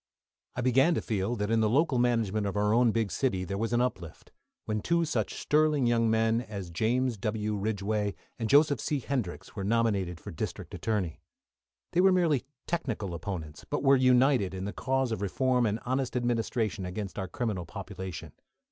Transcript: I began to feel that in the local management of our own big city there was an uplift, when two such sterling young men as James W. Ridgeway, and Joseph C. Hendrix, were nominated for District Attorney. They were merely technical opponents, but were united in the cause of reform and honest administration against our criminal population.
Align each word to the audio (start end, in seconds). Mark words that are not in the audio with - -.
I 0.55 0.61
began 0.61 0.95
to 0.95 1.01
feel 1.03 1.35
that 1.35 1.51
in 1.51 1.59
the 1.59 1.69
local 1.69 1.99
management 1.99 2.47
of 2.47 2.57
our 2.57 2.73
own 2.73 2.89
big 2.91 3.11
city 3.11 3.45
there 3.45 3.59
was 3.59 3.71
an 3.71 3.81
uplift, 3.81 4.31
when 4.65 4.81
two 4.81 5.05
such 5.05 5.35
sterling 5.35 5.85
young 5.85 6.09
men 6.09 6.41
as 6.41 6.71
James 6.71 7.17
W. 7.17 7.55
Ridgeway, 7.55 8.15
and 8.39 8.49
Joseph 8.49 8.79
C. 8.81 8.97
Hendrix, 8.99 9.55
were 9.55 9.63
nominated 9.63 10.19
for 10.19 10.31
District 10.31 10.73
Attorney. 10.73 11.19
They 11.91 12.01
were 12.01 12.11
merely 12.11 12.45
technical 12.65 13.13
opponents, 13.13 13.63
but 13.63 13.83
were 13.83 13.95
united 13.95 14.55
in 14.55 14.65
the 14.65 14.73
cause 14.73 15.11
of 15.11 15.21
reform 15.21 15.67
and 15.67 15.79
honest 15.85 16.17
administration 16.17 16.83
against 16.83 17.19
our 17.19 17.27
criminal 17.27 17.67
population. 17.67 18.31